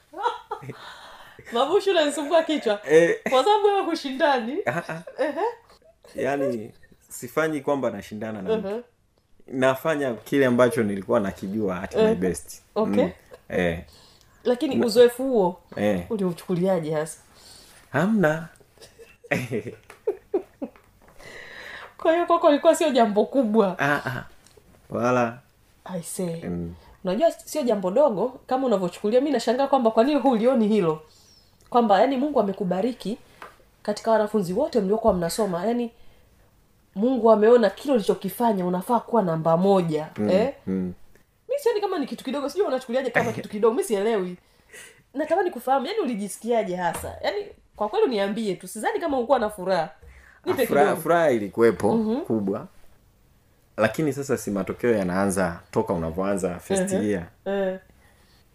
Mabushu 1.53 1.91
unanisumbua 1.91 2.43
kichwa. 2.43 2.81
Eh. 2.91 3.17
kwa 3.31 3.45
sababu 3.45 3.67
wewe 3.67 3.83
hushindani. 3.83 4.57
Ah, 4.67 4.83
ah. 4.89 5.03
yaani 6.15 6.73
sifanyi 7.09 7.61
kwamba 7.61 7.91
nashindana 7.91 8.43
na 8.43 8.57
mtu. 8.57 8.85
Nafanya 9.47 10.15
kile 10.15 10.47
ambacho 10.47 10.83
nilikuwa 10.83 11.21
nakijua 11.21 11.83
at 11.83 11.97
my 11.97 12.15
best. 12.15 12.63
Okay. 12.75 13.05
mm. 13.05 13.11
eh, 13.49 13.81
lakini 14.45 14.85
uzoefu 14.85 15.23
huo 15.23 15.61
eh. 15.77 16.07
uliuchukuliaje 16.11 16.93
hasa? 16.95 17.19
Hamna 17.93 18.49
kwa 22.03 22.13
hiyo 22.13 22.27
kwako 22.27 22.51
ilikuwa 22.51 22.75
sio 22.75 22.91
jambo 22.91 23.25
kubwa 23.25 23.77
ah, 23.79 24.01
ah. 24.07 24.25
wala 24.91 25.39
I 25.85 26.03
say. 26.03 26.43
mm. 26.45 26.75
unajua 27.05 27.31
sio 27.33 27.63
jambo 27.63 27.91
dogo 27.91 28.41
kama 28.47 28.67
unavyochukulia 28.67 29.21
mi 29.21 29.31
nashangaa 29.31 29.67
kwamba 29.67 29.91
kwa 29.91 30.05
nini 30.05 30.21
hulioni 30.21 30.69
hilo 30.69 31.03
kwamba 31.71 32.01
yani 32.01 32.17
mungu 32.17 32.41
amekubariki 32.41 33.19
katika 33.83 34.11
wanafunzi 34.11 34.53
wote 34.53 34.81
mliokuwa 34.81 35.15
mnasoma 35.15 35.67
yani 35.67 35.91
mungu 36.95 37.31
ameona 37.31 37.71
kile 37.71 37.95
ulichokifanya 37.95 38.67
unafaa 38.67 39.01
kuwa 39.01 39.23
namba 39.23 39.57
moja 39.57 40.09
mm, 40.17 40.31
eh? 40.31 40.55
mm. 40.67 40.93
mi 41.49 41.55
sioni 41.59 41.81
kama 41.81 41.99
ni 41.99 42.07
kitu 42.07 42.25
kidogo 42.25 42.49
sijui 42.49 42.67
unachukuliaje 42.67 43.11
kama 43.11 43.33
kitu 43.33 43.49
kidogo 43.49 43.75
mi 43.77 43.85
sielewi 43.85 44.37
natamani 45.15 45.51
kufahamu 45.51 45.87
yani 45.87 45.99
ulijisikiaje 45.99 46.77
hasa 46.77 47.17
yani 47.23 47.47
kwa 47.77 47.89
kweli 47.89 48.07
niambie 48.07 48.55
tu 48.55 48.69
sidhani 48.69 49.01
kama 49.01 49.19
ukuwa 49.19 49.39
na 49.39 49.51
furaha 49.51 49.91
furaha 50.45 50.67
kidogo. 50.67 50.97
furaha 51.01 51.31
ilikuwepo 51.31 51.97
mm-hmm. 51.97 52.21
kubwa. 52.25 52.67
Lakini 53.77 54.13
sasa 54.13 54.37
si 54.37 54.51
matokeo 54.51 54.91
yanaanza 54.91 55.61
toka 55.71 55.93
unavyoanza 55.93 56.59
first 56.59 56.93
Mhm. 56.93 57.05
year. 57.05 57.27
Eh, 57.45 57.79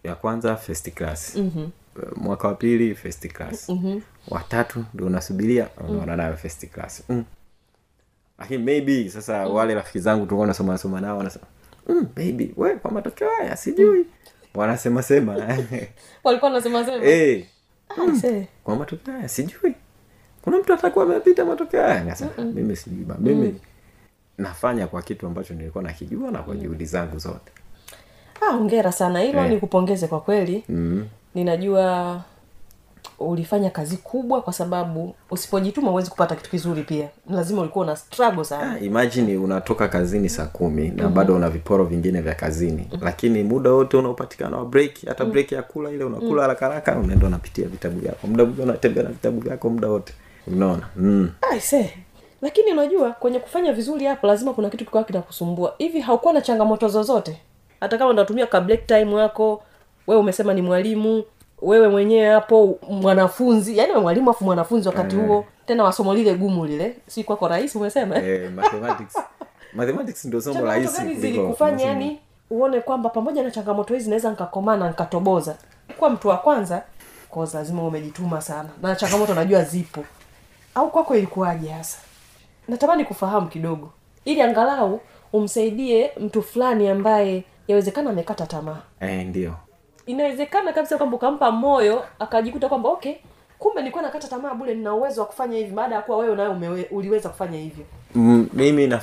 ya 0.03 0.15
kwanza 0.15 0.55
first 0.55 0.93
class. 0.93 1.35
Mm-hmm. 1.35 1.71
mwaka 2.15 2.47
wa 2.47 2.55
pili 2.55 2.95
first 2.95 3.27
class. 3.27 3.69
Mm-hmm. 3.69 4.01
watatu 4.27 4.85
ndio 4.93 5.05
unasubiria 5.07 5.67
unaona 5.89 6.15
nayo 6.15 6.37
first 6.37 6.67
class. 6.69 7.03
Mm. 7.09 7.23
lakini 8.39 8.63
maybe 8.63 9.09
sasa 9.09 9.45
mm. 9.45 9.55
wale 9.55 9.73
rafiki 9.73 9.99
zangu 9.99 10.25
tulikuwa 10.25 10.47
nasoma 10.47 10.71
nasoma 10.73 11.01
nao 11.01 11.17
wanasema 11.17 11.45
mm, 11.89 12.07
baby 12.15 12.53
we 12.57 12.75
kwa 12.75 12.91
matokeo 12.91 13.29
haya 13.29 13.57
sijui. 13.57 14.05
Wanasema 14.55 15.03
sema. 15.03 15.33
Walikuwa 16.23 16.51
wanasema 16.51 16.85
sema. 16.85 17.03
Hey, 17.05 17.43
I 17.89 18.15
say. 18.21 18.43
kwa 18.63 18.75
matokeo 18.75 19.13
haya 19.13 19.29
sijui 19.29 19.75
kuna 20.43 20.57
mtu 20.57 20.73
atakuwa 20.73 21.05
amepita 21.05 21.45
matokeo 21.45 21.81
haya? 21.83 22.03
Nikasema, 22.03 22.31
mimi 22.53 22.75
sijui 22.75 23.05
ba 23.05 23.15
mimi 23.19 23.55
nafanya 24.37 24.87
kwa 24.87 25.01
kitu 25.01 25.27
ambacho 25.27 25.53
nilikuwa 25.53 25.83
nakijua 25.83 26.31
na 26.31 26.39
kwa 26.39 26.55
juhudi 26.55 26.85
zangu 26.85 27.17
zote. 27.19 27.51
Ah, 28.41 28.55
ongera 28.55 28.91
sana. 28.91 29.19
Hilo 29.19 29.41
Eh. 29.43 29.49
nikupongeze 29.49 30.07
kwa 30.07 30.21
kweli. 30.21 30.63
Mm. 30.69 31.05
ninajua 31.35 32.21
ulifanya 33.19 33.69
kazi 33.69 33.97
kubwa 33.97 34.41
kwa 34.41 34.53
sababu 34.53 35.15
usipojituma 35.31 35.89
huwezi 35.91 36.09
kupata 36.09 36.35
kitu 36.35 36.49
kizuri 36.49 36.83
pia. 36.83 37.09
Lazima 37.29 37.61
ulikuwa 37.61 37.85
una 37.85 37.95
struggle 37.95 38.43
sana. 38.43 38.71
Ah, 38.73 38.79
imagine 38.79 39.37
unatoka 39.37 39.87
kazini 39.87 40.29
saa 40.29 40.45
kumi 40.45 40.89
na 40.89 41.07
bado 41.09 41.35
una 41.35 41.49
viporo 41.49 41.85
vingine 41.85 42.21
vya 42.21 42.35
kazini. 42.35 42.87
Lakini 43.01 43.43
muda 43.43 43.71
wote 43.71 43.97
unaopatikana 43.97 44.57
wa 44.57 44.65
break 44.65 45.05
hata 45.07 45.25
break 45.25 45.51
ya 45.51 45.63
kula 45.63 45.89
ile 45.91 46.03
unakula 46.03 46.41
haraka 46.41 46.65
haraka 46.67 46.97
unaenda 46.99 47.27
unapitia 47.27 47.67
vitabu 47.67 47.99
vyako. 47.99 48.27
Muda 48.27 48.43
unatembea 48.43 49.03
na 49.03 49.09
vitabu 49.09 49.39
vyako 49.41 49.69
muda 49.69 49.87
wote 49.87 50.13
unaona? 50.47 50.87
Mm. 50.95 51.31
Aise, 51.51 51.97
lakini 52.41 52.71
unajua 52.71 53.11
kwenye 53.11 53.39
kufanya 53.39 53.73
vizuri 53.73 54.05
hapo 54.05 54.27
lazima 54.27 54.53
kuna 54.53 54.69
kitu 54.69 54.85
kikawa 54.85 55.03
kinakusumbua. 55.03 55.75
Hivi 55.77 55.99
haukuwa 55.99 56.33
na 56.33 56.41
changamoto 56.41 56.87
zozote? 56.87 57.37
Hata 57.79 57.97
kama 57.97 58.09
unatumia 58.09 58.47
ka 58.47 58.61
break 58.61 58.87
time 58.87 59.13
yako 59.15 59.63
wewe 60.07 60.21
umesema 60.21 60.53
ni 60.53 60.61
mwalimu 60.61 61.23
wewe 61.61 61.87
mwenyewe 61.89 62.33
hapo 62.33 62.79
mwanafunzi 62.89 63.77
yani 63.77 63.89
wewe 63.91 64.01
mwalimu 64.01 64.29
afu 64.29 64.43
mwanafunzi 64.45 64.87
wakati 64.87 65.15
huo 65.15 65.45
tena 65.65 65.83
wasomo 65.83 66.13
lile 66.13 66.33
gumu 66.35 66.65
lile. 66.65 66.95
Si 67.07 67.23
kwako 67.23 67.47
rahisi 67.47 67.77
umesema 67.77 68.15
eh? 68.17 68.25
eh, 68.43 68.51
mathematics. 68.51 69.17
Mathematics 69.73 70.25
ndio 70.25 70.41
somo 70.41 70.65
rahisi 70.65 71.15
zilikufanya 71.15 71.85
yani 71.85 72.19
uone 72.49 72.79
kwamba 72.81 73.09
pamoja 73.09 73.43
na 73.43 73.51
changamoto 73.51 73.93
hizi 73.93 74.09
naweza 74.09 74.29
nikakomaa 74.29 74.75
na 74.77 74.87
nikatoboza? 74.87 75.55
Kuwa 75.97 76.09
mtu 76.09 76.27
wa 76.27 76.37
kwanza 76.37 76.83
lazima 77.53 77.83
umejituma 77.87 78.41
sana. 78.41 78.69
Na 78.81 78.95
changamoto 78.95 79.33
najua 79.33 79.63
zipo 79.63 80.05
au 80.75 80.91
kwako 80.91 81.15
ilikuwaje 81.15 81.69
hasa? 81.69 81.97
Natamani 82.67 83.05
kufahamu 83.05 83.47
kidogo 83.47 83.91
ili 84.25 84.41
angalau 84.41 85.01
umsaidie 85.33 86.11
mtu 86.19 86.41
fulani 86.43 86.87
ambaye 86.89 87.43
yawezekana 87.67 88.09
amekata 88.09 88.45
tamaa. 88.45 88.81
Eh, 88.99 89.25
ndio. 89.27 89.55
Inawezekana 90.05 90.73
kabisa 90.73 90.97
kwamba 90.97 91.15
ukampa 91.17 91.51
moyo 91.51 92.03
akajikuta 92.19 92.69
kwamba 92.69 92.89
okay 92.89 93.13
kumbe 93.59 93.81
nilikuwa 93.81 94.03
nakata 94.03 94.27
tamaa 94.27 94.53
bule 94.53 94.75
nina 94.75 94.93
uwezo 94.93 95.21
wa 95.21 95.27
kufanya 95.27 95.57
hivi 95.57 95.71
baada 95.71 95.95
ya 95.95 96.01
kuwa 96.01 96.17
wewe 96.17 96.35
nawe 96.35 96.87
uliweza 96.91 97.29
kufanya 97.29 97.57
hivyo. 97.57 97.85
Mm, 98.15 98.49
mimi 98.53 98.87
naf- 98.87 99.01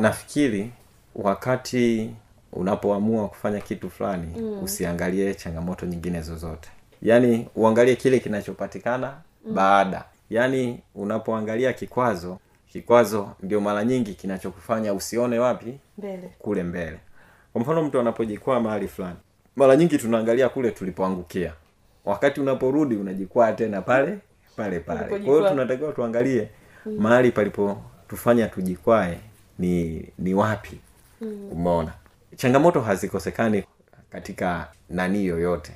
nafikiri 0.00 0.70
wakati 1.14 2.10
unapoamua 2.52 3.28
kufanya 3.28 3.60
kitu 3.60 3.90
fulani 3.90 4.34
mm. 4.40 4.62
usiangalie 4.62 5.34
changamoto 5.34 5.86
nyingine 5.86 6.20
zozote. 6.20 6.68
Yaani 7.02 7.46
uangalie 7.56 7.96
kile 7.96 8.18
kinachopatikana 8.18 9.14
mm. 9.44 9.54
baada 9.54 10.04
yaani 10.30 10.80
unapoangalia 10.94 11.72
kikwazo 11.72 12.38
kikwazo 12.72 13.30
ndio 13.42 13.60
mara 13.60 13.84
nyingi 13.84 14.14
kinachokufanya 14.14 14.94
usione 14.94 15.38
wapi? 15.38 15.78
Mbele. 15.98 16.30
Kule 16.38 16.62
mbele. 16.62 16.98
Kwa 17.52 17.60
mfano 17.60 17.82
mtu 17.82 18.00
anapojikwaa 18.00 18.60
mahali 18.60 18.88
fulani 18.88 19.16
mara 19.56 19.76
nyingi 19.76 19.98
tunaangalia 19.98 20.48
kule 20.48 20.70
tulipoangukia. 20.70 21.52
Wakati 22.04 22.40
unaporudi 22.40 22.96
unajikwaa 22.96 23.52
tena 23.52 23.82
pale 23.82 24.18
pale 24.56 24.80
pale. 24.80 25.04
Kwa 25.04 25.18
hiyo 25.18 25.48
tunatakiwa 25.48 25.92
tuangalie 25.92 26.48
mahali 26.98 27.30
palipotufanya 27.32 28.48
tujikwae 28.48 29.18
ni 29.58 30.04
ni 30.18 30.34
wapi. 30.34 30.80
Umeona? 31.52 31.92
Changamoto 32.36 32.80
hazikosekani 32.80 33.64
katika 34.10 34.68
nani 34.90 35.26
yoyote. 35.26 35.72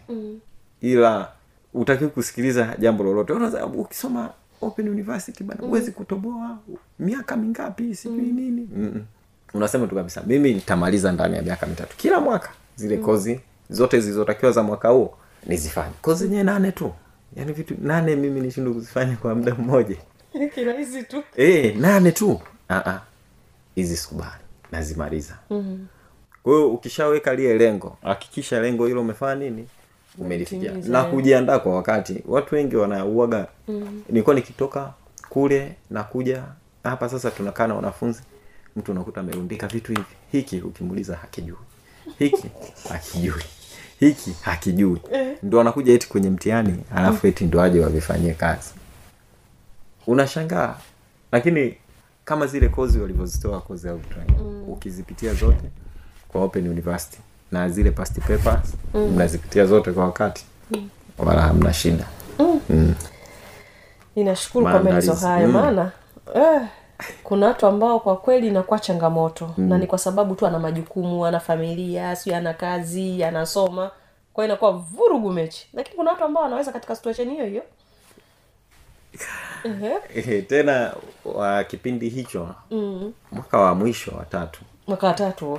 Ila 0.81 1.29
utakiwa 1.75 2.11
kusikiliza 2.11 2.77
jambo 2.79 3.05
lolote. 3.05 3.33
Ukisoma 3.77 4.31
open 4.67 4.89
university 4.89 5.45
bana 5.45 5.61
huwezi 5.61 5.91
kutoboa. 5.93 6.59
Miaka 6.99 7.37
mingapi? 7.37 7.95
Sijui 7.95 8.23
nini. 8.33 8.69
Mm-mm. 8.77 9.05
unasema 9.55 9.87
tu 9.87 9.95
kabisa 9.95 10.23
mimi 10.27 10.55
nitamaliza 10.55 11.13
ndani 11.13 11.37
ya 11.37 11.43
miaka 11.43 11.67
mitatu. 11.67 11.97
Kila 11.97 12.21
mwaka 12.21 12.49
zile 12.77 12.97
kozi 12.97 13.41
zote 13.71 14.01
zilizotakiwa 14.01 14.53
za 14.53 14.63
mwaka 14.63 14.89
huo 14.89 15.19
nizifanye. 15.47 15.93
Kozi 16.03 16.25
zenyewe 16.25 16.43
nane 16.45 16.73
tu. 16.73 16.93
Yaani 17.37 17.53
vitu 17.53 17.75
nane 17.83 18.17
mimi 18.17 18.41
nishindwe 18.41 18.75
kuzifanya 18.75 19.17
kwa 19.17 19.35
muda 19.35 19.55
mmoja. 19.55 19.97
Kirahisi 20.55 21.03
tu. 21.03 21.23
E, 21.37 21.73
nane 21.81 22.13
tu. 22.13 22.41
Ah, 22.69 22.91
ah. 22.91 23.01
hizi 23.75 23.97
sikubali. 23.97 24.43
Nazimaliza. 24.73 25.39
Mm-hmm. 25.51 25.87
kwa 26.43 26.53
hiyo 26.55 26.71
ukishaweka 26.73 27.35
lie 27.35 27.55
lengo 27.59 27.97
hakikisha 28.03 28.61
lengo 28.61 28.87
hilo 28.87 29.01
umefanya 29.01 29.35
nini 29.35 29.69
umelifikia 30.19 30.73
na 30.73 31.05
eh. 31.07 31.11
kujiandaa 31.11 31.59
kwa 31.59 31.75
wakati. 31.77 32.23
Watu 32.27 32.55
wengi 32.55 32.77
wanauaga. 32.77 33.47
Mm-hmm. 33.69 34.03
nilikuwa 34.09 34.35
nikitoka 34.37 34.93
kule 35.29 35.75
nakuja 35.91 36.43
hapa 36.85 37.09
sasa 37.09 37.31
tunakaa 37.31 37.67
na 37.67 37.75
wanafunzi. 37.75 38.23
Mtu 38.77 38.93
unakuta 38.93 39.21
amerundika 39.21 39.67
vitu 39.67 39.93
hivi. 39.93 40.05
Hiki 40.33 40.61
ukimuuliza 40.61 41.17
hakijui. 41.17 41.57
Hiki 42.19 42.51
hakijui. 42.93 43.43
Hiki 44.01 44.35
hakijui. 44.43 45.01
Ndo 45.43 45.61
anakuja 45.61 45.93
eti 45.93 46.09
kwenye 46.09 46.31
mtihani 46.31 46.85
alafu 46.95 47.27
eti 47.27 47.45
ndo 47.45 47.63
aje 47.63 47.81
wavifanyie 47.81 48.35
kazi. 48.35 48.71
Unashangaa. 50.07 50.77
Lakini 51.33 51.77
kama 52.25 52.47
zile 52.47 52.69
kozi 52.69 52.99
walivyozitoa 52.99 53.61
kozi 53.61 53.87
ya 53.87 53.95
mm. 53.95 54.69
ukizipitia 54.69 55.35
zote 55.35 55.71
kwa 56.29 56.43
open 56.43 56.69
university 56.69 57.19
na 57.55 57.69
zile 57.69 57.91
past 57.91 58.19
papers 58.21 58.75
mnazipitia 58.95 59.67
zote 59.67 59.93
kwa 59.93 60.05
wakati. 60.05 60.45
Wala 61.19 61.43
hamna 61.43 61.73
shida. 61.73 62.07
Ninashukuru 64.17 64.65
kwa 64.67 64.83
maelezo 64.83 65.13
haya 65.15 65.47
Mm. 65.49 65.53
maana 65.53 65.93
eh, 66.35 66.63
kuna 67.23 67.47
watu 67.47 67.67
ambao 67.67 68.01
kwa 68.01 68.17
kweli 68.17 68.49
inakuwa 68.49 68.79
changamoto. 68.79 69.55
Mm. 69.59 69.69
na 69.69 69.79
ni 69.79 69.87
kwa 69.87 69.99
sababu 69.99 70.35
tu 70.35 70.47
ana 70.47 70.59
majukumu 70.59 71.27
ana 71.27 71.41
familia 71.41 72.17
siu 72.17 72.35
ana 72.35 72.55
kazi 72.55 73.25
anasoma. 73.25 73.91
Kwa 74.33 74.45
hiyo 74.45 74.53
inakuwa 74.55 74.73
vurugu 74.73 75.33
mechi. 75.33 75.69
Lakini 75.75 75.97
kuna 75.97 76.11
watu 76.11 76.25
ambao 76.25 76.43
wanaweza 76.43 76.73
katika 76.73 76.97
situation 76.97 77.31
hiyo 77.31 77.47
hiyo. 77.47 77.63
Tena 80.49 80.95
wa 81.25 81.65
kipindi 81.65 82.09
hicho 82.09 82.49
mwaka 83.33 83.59
wa 83.59 83.75
mwisho 83.75 84.11
wa 84.19 84.25
tatu 84.25 84.61
mwaka 84.87 85.07
watatu 85.07 85.59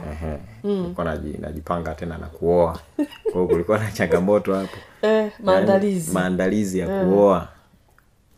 mm. 0.64 0.96
najipanga 1.40 1.94
tena 1.94 2.18
na 2.18 2.26
kuoa. 2.28 2.80
Kwao 3.32 3.48
kulikuwa 3.48 3.78
na 3.78 3.92
changamoto 3.92 4.54
hapo. 4.56 4.78
Eh, 5.02 5.32
maandalizi 5.44 6.00
Yaani, 6.00 6.14
maandalizi. 6.14 6.80
ya 6.80 6.88
kuoa. 7.06 7.48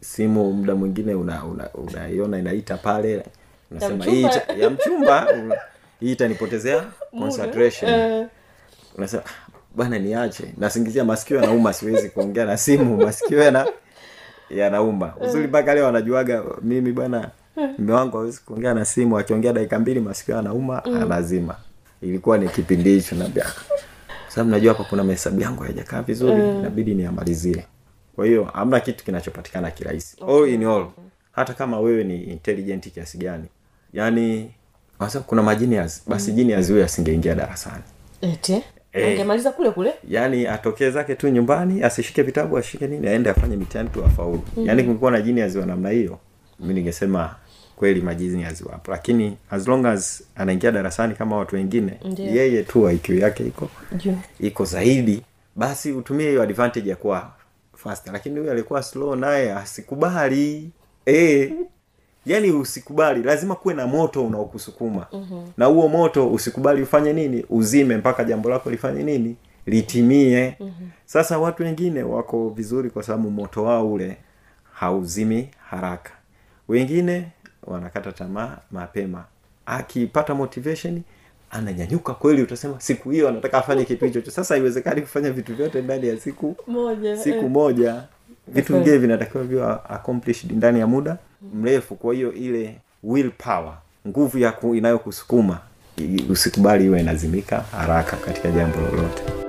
Simu 0.01 0.53
muda 0.53 0.75
mwingine 0.75 1.15
unaiona 1.15 1.69
una, 1.73 2.23
una 2.25 2.37
inaita 2.39 2.77
pale 2.77 3.23
unasema 3.71 4.05
hii 4.05 4.27
ya 4.59 4.69
mchumba 4.69 5.27
hii 5.99 6.11
itanipotezea 6.11 6.83
concentration. 7.19 7.91
Eh, 7.93 8.27
unasema 8.97 9.23
bana 9.75 9.99
niache. 9.99 10.53
Nasingizia 10.57 11.05
masikio 11.05 11.37
yanauma 11.37 11.73
siwezi 11.73 12.09
kuongea 12.09 12.45
na 12.45 12.57
simu. 12.57 12.97
Masikio 12.97 13.43
yana 13.43 13.67
yanauma. 14.49 15.13
Uzuri 15.21 15.47
mpaka 15.47 15.73
leo 15.75 15.87
anajuaga 15.87 16.43
mimi 16.61 16.91
bwana 16.91 17.29
mme 17.79 17.91
wangu 17.93 18.17
hawezi 18.17 18.41
kuongea 18.45 18.73
na 18.73 18.85
simu 18.85 19.17
akiongea 19.17 19.53
dakika 19.53 19.79
mbili 19.79 19.99
masikio 19.99 20.35
yanauma 20.35 20.85
anazima. 20.85 21.55
Ilikuwa 22.01 22.37
ni 22.37 22.49
kipindi 22.49 22.89
hicho 22.89 23.15
naambia. 23.15 23.45
"Ah, 23.45 23.51
sababu 24.27 24.51
najua 24.51 24.73
hapa 24.73 24.83
kuna 24.89 25.03
mahesabu 25.03 25.41
yangu 25.41 25.63
hayajakaa 25.63 26.01
vizuri 26.01 26.49
inabidi 26.59 26.95
niamalizie 26.95 27.65
kwa 28.15 28.25
hiyo 28.25 28.43
hamna 28.43 28.79
kitu 28.79 29.05
kinachopatikana 29.05 29.71
kirahisi. 29.71 30.17
All 30.27 30.49
in 30.49 30.63
all 30.63 30.87
hata 31.31 31.53
kama 31.53 31.79
wewe 31.79 32.03
ni 32.03 32.23
intelligent 32.23 32.93
kiasi 32.93 33.17
gani 33.17 33.45
yani 33.93 34.51
wanasema 34.99 35.23
kuna 35.23 35.43
majinias 35.43 36.03
basi 36.09 36.31
jinias 36.31 36.69
huyo 36.71 36.85
asingeingia 36.85 37.35
darasani. 37.35 37.83
Ete 38.21 38.63
Eh. 38.93 39.07
angemaliza 39.11 39.51
kule 39.51 39.71
kule? 39.71 39.93
Yaani 40.09 40.47
atokee 40.47 40.89
zake 40.89 41.15
tu 41.15 41.29
nyumbani 41.29 41.83
asishike 41.83 42.21
vitabu 42.23 42.57
ashike 42.57 42.87
nini 42.87 43.07
aende 43.07 43.29
afanye 43.29 43.55
mitihani 43.55 43.89
tu 43.89 44.03
afaulu. 44.05 44.37
Mm-hmm. 44.37 44.65
yaani 44.67 44.83
kungekuwa 44.83 45.11
na 45.11 45.21
jinias 45.21 45.55
wa 45.55 45.65
namna 45.65 45.89
hiyo 45.89 46.19
mi 46.59 46.73
ningesema 46.73 47.35
kweli 47.77 48.01
majini 48.01 48.43
aziwapo 48.45 48.91
lakini 48.91 49.37
as 49.51 49.67
long 49.67 49.85
as 49.85 50.23
anaingia 50.35 50.71
darasani 50.71 51.15
kama 51.15 51.37
watu 51.37 51.55
wengine 51.55 51.99
Ndiyo. 52.05 52.35
yeye 52.35 52.63
tu 52.63 52.89
IQ 52.91 53.09
yake 53.09 53.47
iko 53.47 53.69
Juu. 53.91 54.15
iko 54.39 54.65
zaidi 54.65 55.21
basi 55.55 55.91
utumie 55.91 56.29
hiyo 56.29 56.41
advantage 56.43 56.89
ya 56.89 56.95
kuwa 56.95 57.31
fast 57.75 58.07
lakini 58.07 58.39
huyu 58.39 58.51
alikuwa 58.51 58.83
slow 58.83 59.15
naye 59.15 59.53
asikubali 59.53 60.69
e, 61.05 61.53
yani 62.25 62.51
usikubali 62.51 63.23
lazima 63.23 63.55
kuwe 63.55 63.73
na 63.73 63.87
moto 63.87 64.25
unaokusukuma 64.25 65.07
mm-hmm. 65.13 65.51
na 65.57 65.65
huo 65.65 65.87
moto 65.87 66.31
usikubali 66.33 66.81
ufanye 66.81 67.13
nini 67.13 67.45
uzime 67.49 67.97
mpaka 67.97 68.23
jambo 68.23 68.49
lako 68.49 68.69
lifanye 68.69 69.03
nini 69.03 69.35
litimie 69.65 70.55
mm-hmm. 70.59 70.89
sasa 71.05 71.39
watu 71.39 71.63
wengine 71.63 72.03
wako 72.03 72.49
vizuri 72.49 72.89
kwa 72.89 73.03
sababu 73.03 73.29
moto 73.31 73.63
wao 73.63 73.91
ule 73.93 74.17
hauzimi 74.73 75.49
haraka 75.69 76.11
wengine 76.67 77.27
wanakata 77.67 78.11
tamaa 78.11 78.57
mapema. 78.71 79.23
Akipata 79.65 80.35
motivation 80.35 81.01
ananyanyuka 81.51 82.13
kweli 82.13 82.41
utasema 82.41 82.79
siku 82.79 83.09
hiyo 83.11 83.29
anataka 83.29 83.57
afanye 83.57 83.85
kitu 83.85 84.05
hicho. 84.05 84.31
Sasa 84.31 84.53
haiwezekani 84.53 85.01
kufanya 85.01 85.31
vitu 85.31 85.55
vyote 85.55 85.81
ndani 85.81 86.07
ya 86.07 86.17
siku 86.19 86.55
moja 86.67 87.17
siku 87.17 87.37
eh. 87.45 87.49
moja. 87.51 88.03
Vitu 88.47 88.73
vingine 88.73 88.97
vinatakiwa 88.97 89.43
viwa 89.43 89.89
accomplished 89.89 90.51
ndani 90.51 90.79
ya 90.79 90.87
muda 90.87 91.17
mrefu. 91.53 91.95
Kwa 91.95 92.13
hiyo 92.13 92.33
ile 92.33 92.75
will 93.03 93.31
power 93.31 93.73
nguvu 94.07 94.37
ya 94.37 94.53
inayokusukuma 94.75 95.59
usikubali 96.29 96.85
iwe 96.85 96.99
inazimika 97.01 97.59
haraka 97.59 98.17
katika 98.17 98.51
jambo 98.51 98.77
lolote 98.81 99.46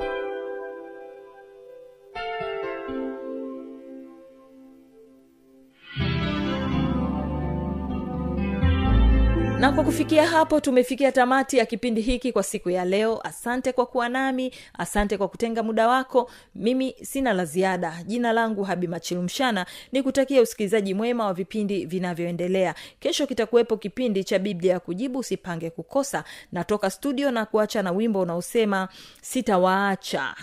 kwa 9.79 9.85
kufikia 9.85 10.27
hapo 10.27 10.61
tumefikia 10.61 11.13
tamati 11.13 11.59
ya 11.59 11.67
kipindi 11.67 12.01
hiki 12.01 12.33
kwa 12.33 12.43
siku 12.43 12.71
ya 12.71 12.85
leo. 12.85 13.21
Asante 13.25 13.73
kwa 13.73 13.87
kuwa 13.87 14.09
nami 14.09 14.53
asante 14.79 15.19
kwa 15.19 15.29
kutenga 15.29 15.63
muda 15.63 15.89
wako. 15.89 16.31
Mimi 16.55 16.95
sina 17.03 17.33
la 17.33 17.45
ziada. 17.45 18.03
Jina 18.07 18.33
langu 18.33 18.63
habi 18.65 18.87
machilumshana 18.87 19.67
ni 19.93 20.03
kutakia 20.03 20.43
usikilizaji 20.43 20.95
mwema 20.95 21.27
wa 21.27 21.35
vipindi 21.35 21.87
vinavyoendelea. 21.87 22.75
Kesho 23.01 23.27
kitakuwepo 23.27 23.77
kipindi 23.77 24.25
cha 24.25 24.39
biblia 24.39 24.73
ya 24.73 24.81
kujibu 24.81 25.19
usipange 25.19 25.71
kukosa. 25.71 26.25
Natoka 26.53 26.91
studio 26.91 27.31
na 27.31 27.47
kuacha 27.47 27.83
na 27.83 27.93
wimbo 27.93 28.21
unaosema 28.21 28.89
sitawaacha. 29.23 30.35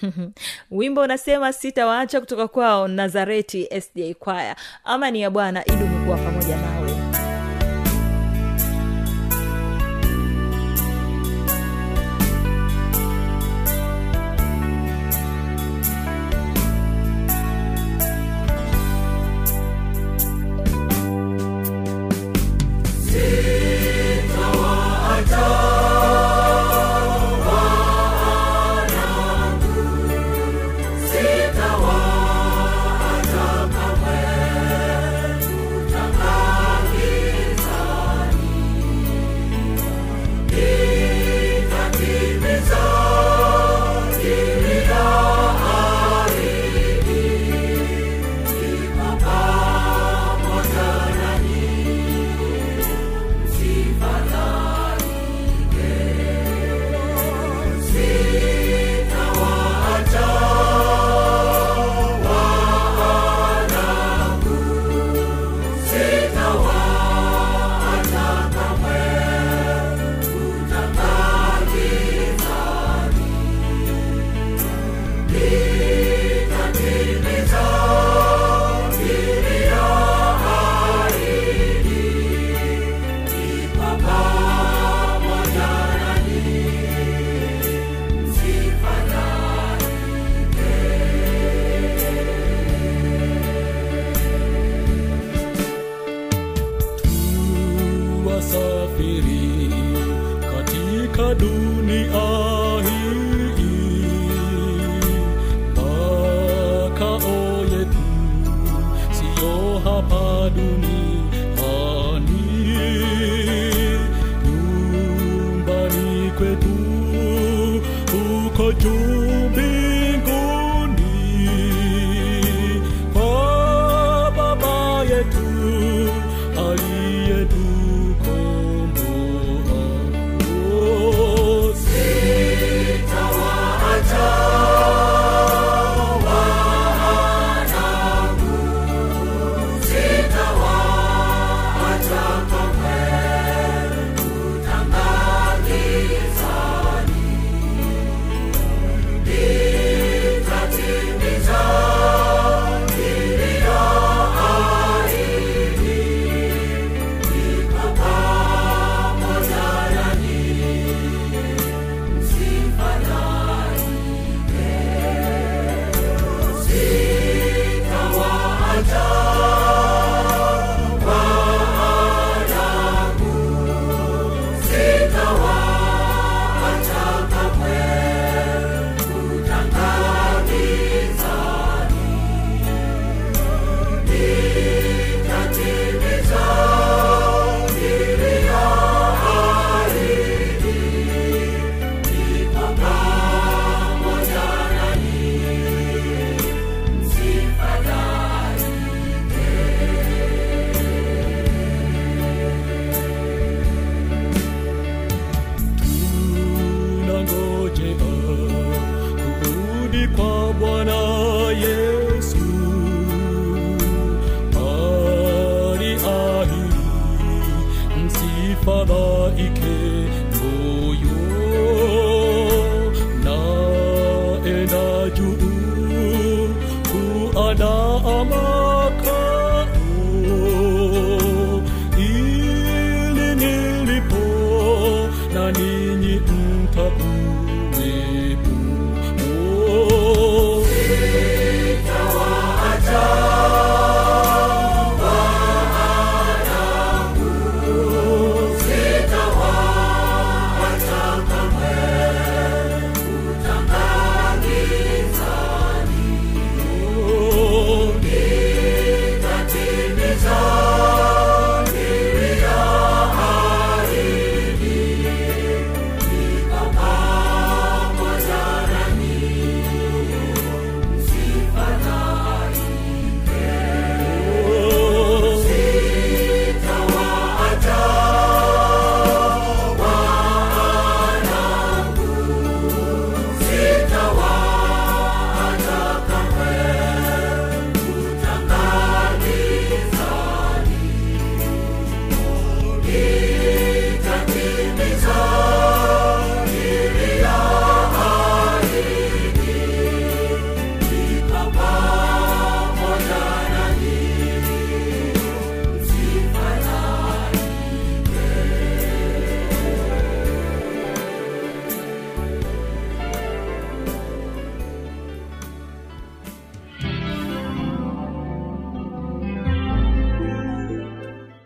Wimbo 0.70 1.00
unasema 1.00 1.52
sitawaacha 1.52 2.20
kutoka 2.20 2.48
kwao 2.48 2.88
nazareti 2.88 3.68
sda 3.80 4.14
kwaya. 4.18 4.56
Amani 4.84 5.20
ya 5.22 5.30
bwana 5.30 5.64
idumu 5.66 6.04
kuwa 6.04 6.16
pamoja 6.18 6.56
nawe 6.56 7.11